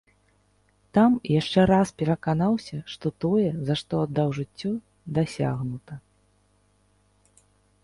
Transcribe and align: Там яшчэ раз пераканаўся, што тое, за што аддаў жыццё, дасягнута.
Там 0.97 1.11
яшчэ 1.39 1.65
раз 1.71 1.91
пераканаўся, 2.03 2.79
што 2.95 3.07
тое, 3.27 3.49
за 3.69 3.77
што 3.83 3.93
аддаў 4.07 4.33
жыццё, 4.41 4.73
дасягнута. 5.21 5.93